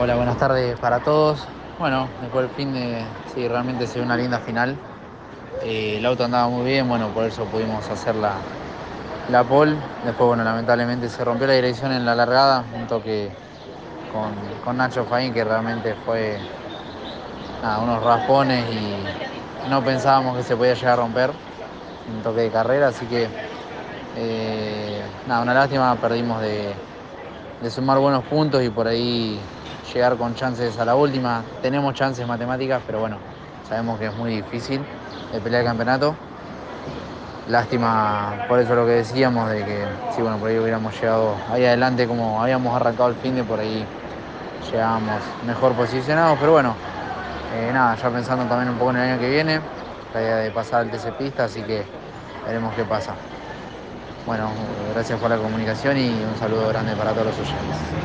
[0.00, 1.44] Hola, buenas tardes para todos.
[1.76, 3.02] Bueno, después del fin de,
[3.34, 4.76] sí, realmente se dio una linda final.
[5.64, 8.36] Eh, el auto andaba muy bien, bueno, por eso pudimos hacer la,
[9.28, 9.74] la pole.
[10.04, 13.28] Después, bueno, lamentablemente se rompió la dirección en la largada, un toque
[14.12, 14.30] con,
[14.64, 16.38] con Nacho Faín que realmente fue
[17.82, 21.30] unos raspones y no pensábamos que se podía llegar a romper
[22.14, 23.26] un toque de carrera, así que
[24.16, 26.72] eh, nada, una lástima, perdimos de,
[27.62, 29.38] de sumar buenos puntos y por ahí
[29.92, 31.42] llegar con chances a la última.
[31.62, 33.16] Tenemos chances matemáticas, pero bueno,
[33.68, 34.80] sabemos que es muy difícil
[35.32, 36.14] de pelear el campeonato.
[37.48, 41.64] Lástima por eso lo que decíamos, de que si bueno, por ahí hubiéramos llegado ahí
[41.64, 43.86] adelante como habíamos arrancado el fin de por ahí
[44.70, 46.74] llegábamos mejor posicionados, pero bueno,
[47.56, 49.60] eh, nada, ya pensando también un poco en el año que viene,
[50.12, 51.82] la idea de pasar al TC Pista, así que
[52.46, 53.14] veremos qué pasa.
[54.28, 57.96] Bueno, gracias por la comunicación y un saludo grande para todos los oyentes.